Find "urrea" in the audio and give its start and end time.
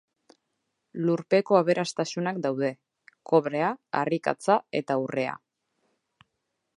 5.07-5.37